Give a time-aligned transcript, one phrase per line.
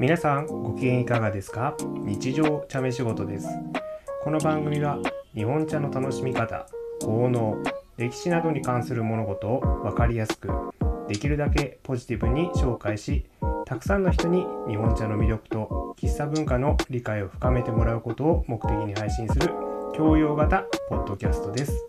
[0.00, 1.76] 皆さんご機嫌いかがですか？
[2.06, 3.46] 日常茶目仕事です。
[4.24, 4.98] この番組は
[5.34, 6.66] 日本茶の楽しみ方
[7.02, 7.62] 効能
[7.98, 10.48] 歴史などに関する物事を分かりやすく
[11.06, 13.26] できるだけポジティブに紹介し
[13.66, 19.52] たくさんの人に日本茶の魅力と喫茶文化の理解を深めてもらうことを目的に配信する
[19.94, 21.86] 教養型ポッドキャストです。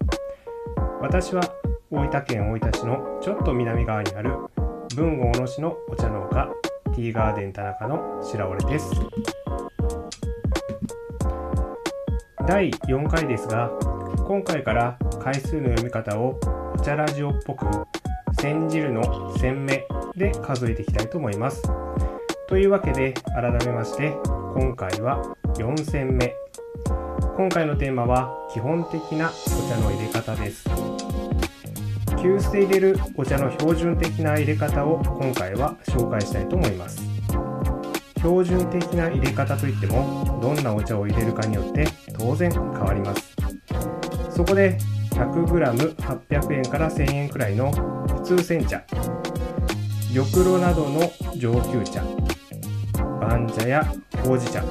[1.00, 1.41] 私は
[1.89, 4.31] 大分県大分市のちょっと南側にある
[4.91, 6.50] 豊後大野市のお茶農家
[6.94, 8.91] ティーガーデン田中の白折です。
[12.48, 13.70] 第4回ですが
[14.27, 16.40] 今回から回数の読み方を
[16.76, 17.66] お茶ラジオっぽく
[18.41, 21.64] 煎じるの煎目で数えていきたいと思います。
[22.48, 24.14] というわけで改めまして
[24.53, 25.23] 今回は
[25.55, 26.36] 4戦目。
[27.38, 30.91] 今回のテーマは基本的なお茶の入れ方です。
[32.22, 37.02] 急須で入れるお茶の標準的な入れ方を今回は紹介したいと思います。
[38.17, 41.88] 標準的な入れ方といってもどんなお茶を入れるかによって
[42.19, 43.36] 当然変わります。
[44.30, 44.78] そこで
[45.16, 48.83] 100g800 円から1000円くらいの普通煎茶。
[50.13, 52.03] 玉露などの上級茶。
[53.19, 53.83] 番茶や
[54.23, 54.61] ほうじ茶。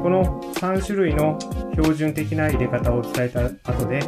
[0.00, 1.36] この3種類の
[1.72, 4.00] 標準的な入れ方を伝えた後で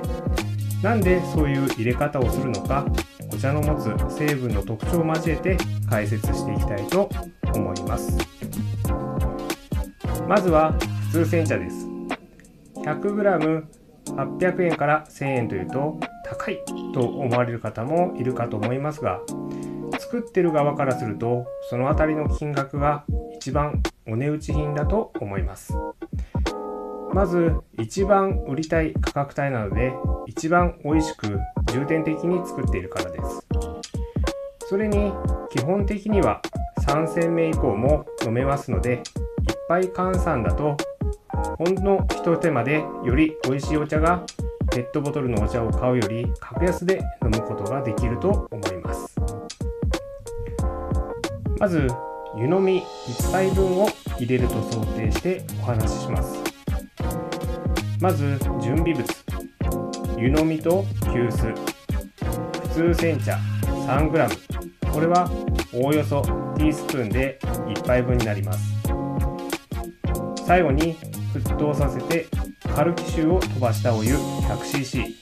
[0.86, 2.86] なんでそういう入れ方をするのか
[3.32, 5.56] お茶の持つ成分の特徴を交えて
[5.90, 7.10] 解説していきたいと
[7.52, 8.16] 思います。
[10.28, 10.78] まずは
[11.10, 11.88] 普通煎茶です。
[12.76, 16.60] 100g800 円から1000円というと高い
[16.94, 19.20] と思われる方もいるかと思いますが
[19.98, 25.74] 作ってる側からするとその辺りの金額が一番お値打ち品だと思います。
[27.16, 29.94] まず一番売りたい価格帯なので
[30.26, 31.40] 一番美味しく
[31.72, 33.46] 重点的に作っているからです。
[34.68, 35.14] それに
[35.50, 36.42] 基本的には
[36.82, 39.00] 3戦目以降も飲めますのでいっ
[39.66, 40.76] ぱい換算だと
[41.56, 44.22] ほんの一手間でより美味しいお茶が
[44.70, 49.16] ペットボトルのお茶を買うより格安で飲むことができると思います。
[51.58, 51.88] まず
[52.36, 53.88] 湯飲み1杯分を
[54.18, 56.45] 入れると想定してお話しします。
[58.00, 59.04] まず準備物。
[60.18, 61.54] 湯飲みと急須。
[62.68, 63.38] 普通煎茶。
[63.86, 65.30] 3g これは
[65.72, 66.22] おおよそ
[66.56, 68.60] ティースプーンで1杯分になります。
[70.46, 70.96] 最後に
[71.34, 72.26] 沸騰させて
[72.74, 75.14] カルキ臭を飛ばしたお湯 100cc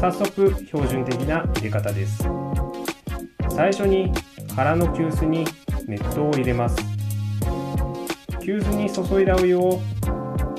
[0.00, 2.24] 早速標準的な入れ方です。
[3.50, 4.12] 最初に
[4.54, 5.44] 空の急須に
[5.86, 6.76] 熱湯を入れます。
[8.42, 9.80] 急須に注いだお湯を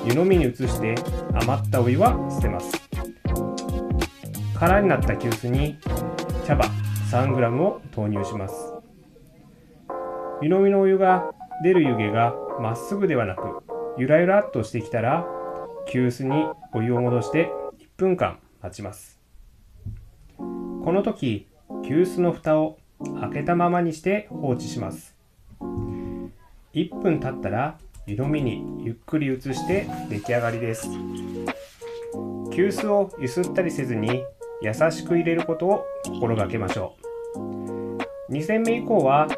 [0.04, 0.94] 湯飲みに移して
[1.42, 2.72] 余ったお湯は捨てます。
[4.54, 5.78] 空になった急須に
[6.46, 6.62] 茶葉
[7.10, 8.74] 3g を投入します。
[10.42, 13.62] 湯飲みのお湯が出る湯気がまっすぐではなく
[13.98, 15.26] ゆらゆらっとしてきたら
[15.86, 19.20] 急須にお湯を戻して1分間待ちます。
[20.38, 20.44] こ
[20.92, 21.46] の時
[21.84, 22.78] 急須の蓋を
[23.20, 25.14] 開けたままにして放置します。
[26.72, 27.78] 1分経ったら
[28.10, 30.88] 湯飲みにゆっくり移して出来上がりです。
[32.52, 34.24] 急須をゆすったりせずに
[34.62, 36.96] 優しく入れることを心がけましょ
[37.36, 38.32] う。
[38.32, 39.28] 2戦目以降は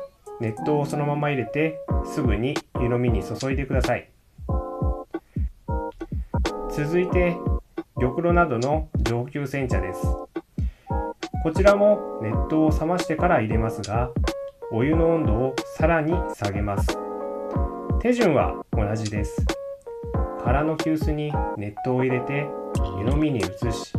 [0.40, 4.08] 熱湯をそのまま入れてすぐに湯飲みに注いでください。
[6.74, 7.36] 続いて
[8.00, 10.00] 玉露などの上級煎茶です。
[11.42, 14.10] こちらも熱湯を冷ましてから入れますが
[14.72, 17.11] お湯の温度をさらに下げます。
[18.02, 19.46] 手順は同じです。
[20.42, 22.48] 空の急須に熱湯を入れて
[22.98, 23.42] 湯飲みに移
[23.72, 23.92] し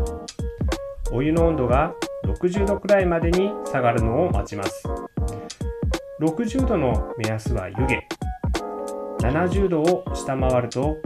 [1.13, 1.93] お湯の温度が
[2.25, 4.85] 60度くらいまでに下がるのを待ちます。
[6.19, 9.25] 60度の目安は湯気。
[9.25, 10.97] 70度を下回ると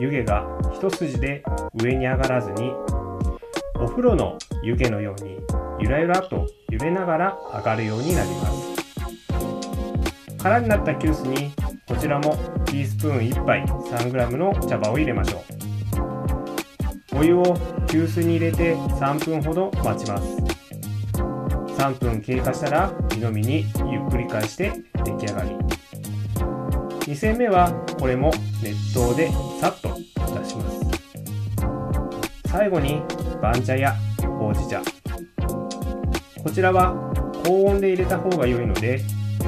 [0.00, 1.44] 湯気が一筋で
[1.80, 2.72] 上に上がらずに
[3.76, 5.38] お風呂の湯気のように
[5.78, 8.70] ゆらゆらと揺れながら上がるようになります。
[10.42, 11.52] 空になった急須に
[11.90, 15.42] こちらもティースプーン1杯 3g の茶葉を入れましょ
[17.12, 17.18] う。
[17.18, 17.42] お湯を
[17.88, 20.36] 急須に入れて3分ほど待ちます。
[21.76, 24.72] 3分経過したら湯飲みにゆっくり返して
[25.04, 25.50] 出来上がり。
[27.06, 28.30] 2戦目はこれも
[28.62, 29.88] 熱湯でさっと
[30.32, 30.80] 出します。
[32.46, 33.02] 最後に
[33.42, 33.96] 番茶や
[34.38, 34.80] ほうじ茶。
[36.40, 36.94] こちらは
[37.44, 39.00] 高温で入れた方が良いので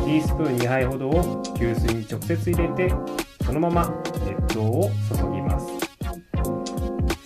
[0.05, 2.95] ティースプーン2杯ほどを急須に直接入れて
[3.45, 3.95] そのまま
[4.25, 5.67] 熱湯を注ぎます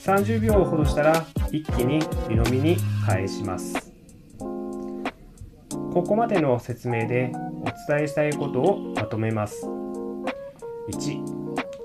[0.08, 3.92] 30秒ほどしたら一気に湯飲みに返します
[5.96, 7.32] ここまでの説明で
[7.62, 9.66] お伝えしたいことをまとめます。
[10.92, 11.24] 1、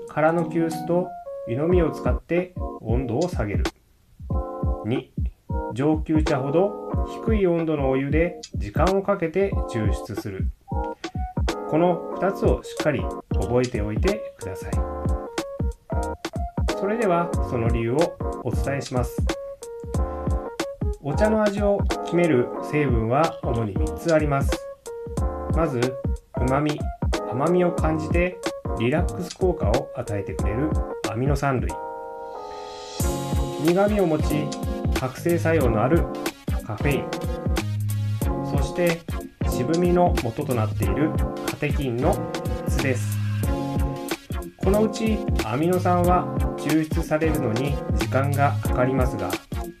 [0.08, 1.08] 空の急須と
[1.48, 3.64] 湯飲みを使って温度を下げる。
[4.84, 5.08] 2、
[5.72, 6.92] 上級茶ほど
[7.24, 10.50] 低い温度のお湯で時間をかけて抽出する。
[11.72, 13.00] この2つをしっかり
[13.32, 14.72] 覚えておいてください。
[16.78, 17.96] それではその理由を
[18.44, 19.16] お伝えします。
[21.00, 24.50] お茶の味を決める成分は主に3つあります。
[25.56, 25.80] まず、
[26.42, 26.78] 旨味、
[27.30, 28.36] 甘みを感じて
[28.78, 30.68] リラックス効果を与えてくれる
[31.10, 31.72] アミノ酸類。
[33.64, 34.44] 苦味を持ち、
[35.00, 36.04] 覚醒作用のある
[36.66, 37.06] カフェイン。
[38.58, 39.00] そして
[39.48, 41.10] 渋みの元となっている
[41.62, 42.12] テキンの
[42.68, 43.16] 質です。
[44.56, 46.26] このうちアミノ酸は
[46.58, 49.30] 抽出されるのに時間がかかりますが、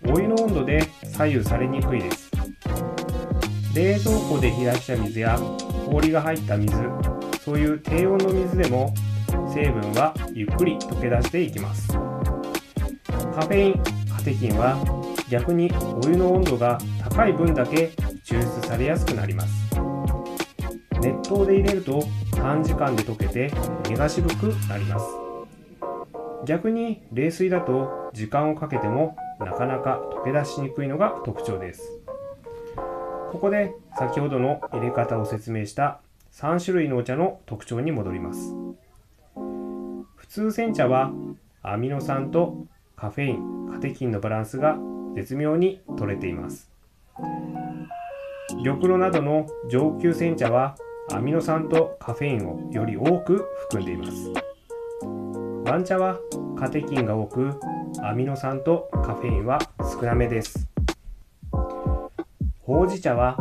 [0.08, 2.30] お湯の温度で左右されにくいです。
[3.74, 5.36] 冷蔵庫で冷やした水や
[5.90, 6.72] 氷が入った水、
[7.44, 8.94] そういう低温の水でも
[9.52, 11.88] 成分はゆっくり溶け出していきます。
[11.88, 14.76] カフェイン、カテキンは
[15.28, 15.68] 逆に
[16.00, 17.90] お湯の温度が高い分だけ
[18.24, 19.61] 抽出されやすくなります。
[21.32, 23.50] 熱湯で入れると短時間で溶けて
[23.88, 25.06] 身が渋くなります。
[26.44, 32.00] 逆に冷水だと時間をかけてもなかなか溶け出しにくいのが特徴です。
[33.30, 36.00] ここで先ほどの入れ方を説明した
[36.32, 38.54] 3種類のお茶の特徴に戻ります。
[40.16, 41.12] 普通煎茶は
[41.62, 44.76] アミノ酸とカフェイン、カテキンのバランスが
[45.14, 46.70] 絶妙に取れています。
[48.64, 50.76] 玉露などの上級煎茶は
[51.10, 54.32] アミノ酸とカフェインをより多く含んでいます。
[55.64, 56.18] 番茶は
[56.58, 57.58] カテキンが多く
[58.02, 60.68] アミノ酸とカフェインは少なめです。
[62.62, 63.36] ほうじ茶は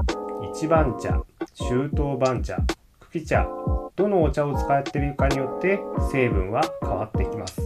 [0.53, 1.23] 一番茶、
[1.53, 2.57] 周到番茶、
[2.99, 3.47] 茎茶、
[3.95, 5.79] どのお茶を使っているかによって
[6.11, 7.61] 成分は変わってきます。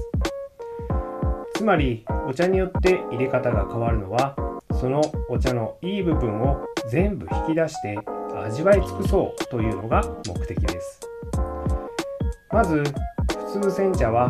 [1.55, 4.35] つまりお茶によって入れ方が変わるのは
[4.73, 7.97] そのお茶のいい部分を全部引き出して
[8.43, 10.99] 味わい尽くそうというのが目的です。
[12.51, 12.83] まず
[13.53, 14.29] 普通煎茶は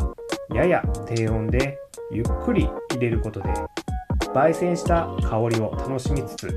[0.54, 1.78] やや低温で
[2.12, 3.50] ゆっくり入れることで
[4.34, 6.56] 焙煎した香りを楽しみつつ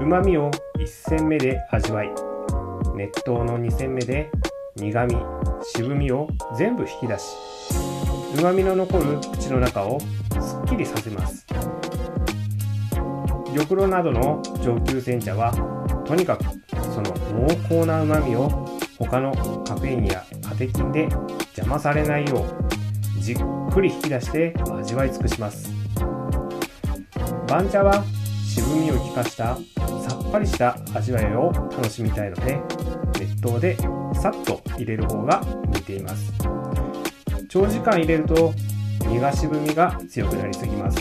[0.00, 2.10] 旨味を1煎目で味わい
[2.94, 4.30] 熱湯の2煎目で
[4.76, 5.16] 苦味
[5.62, 7.24] 渋みを全部引き出し
[8.36, 10.06] 旨味の残る口の中をす
[10.62, 11.46] っきりさせます。
[13.56, 15.50] 玉露などの上級煎茶は
[16.06, 16.44] とにかく
[16.94, 17.12] その
[17.46, 18.48] 濃厚な旨味を
[18.98, 19.32] 他の
[19.64, 21.02] カフェインやカテキンで
[21.56, 22.44] 邪魔されないよ
[23.18, 23.36] うじっ
[23.72, 25.70] くり引き出して味わい尽くします。
[27.48, 28.04] 番茶は
[28.44, 32.60] 渋みを効かしたさっぱりした味わいを楽しみたいので
[33.18, 33.76] 熱湯で
[34.14, 36.32] さっと入れる方が向いています。
[37.48, 38.52] 長時間入れると
[39.06, 40.98] 身が渋みが強くなりすぎます。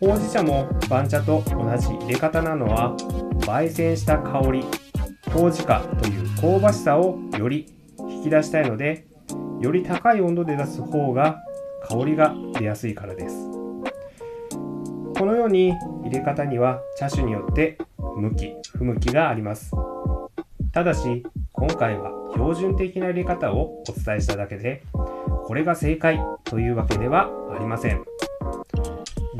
[0.00, 2.96] ほうじ茶も番茶と同じ入れ方なのは
[3.40, 4.64] 焙煎した香り。
[5.32, 7.72] ほうじかという香ばしさをより
[8.08, 9.06] 引き出したいので
[9.60, 11.38] より高い温度で出す方が
[11.86, 13.50] 香りが出やすいからです。
[15.18, 17.76] このように入れ方には茶種によって
[18.16, 19.70] 向き不向きがあります。
[20.72, 28.09] ただし今回は標準的な入れ方をお伝えしただけでこれが正解というわけではありません。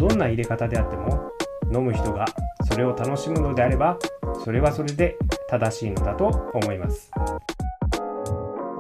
[0.01, 1.31] どんな入れ方であっても
[1.71, 2.25] 飲む人が
[2.67, 3.99] それを楽しむのであれば
[4.43, 5.19] それはそれで
[5.51, 7.11] 正しいのだと思います。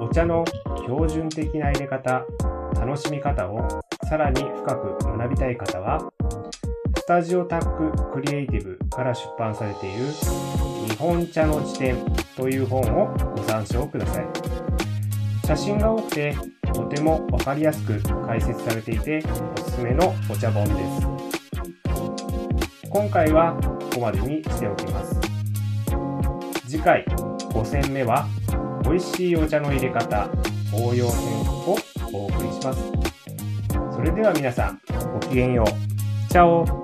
[0.00, 0.46] お茶の
[0.86, 2.24] 標準的な入れ方
[2.74, 3.68] 楽しみ方を
[4.08, 6.10] さらに深く学びたい方は
[6.96, 10.06] スタジオタッククリエイティブから出版されている
[10.88, 11.96] 日本茶の辞典
[12.34, 14.26] という本をご参照ください。
[15.46, 16.34] 写真が多くて
[16.72, 19.22] とてもわかりやすく解説されていて
[19.56, 21.06] おすすめのお茶本です。
[22.88, 25.20] 今回はここまでにしておきます。
[26.66, 28.26] 次回5戦目は
[28.84, 30.28] 美味しいお茶の入れ方
[30.72, 31.76] 応用編を
[32.12, 32.80] お送りします。
[33.92, 34.80] それでは皆さん
[35.12, 36.30] ごきげんよう。
[36.30, 36.79] チャオ。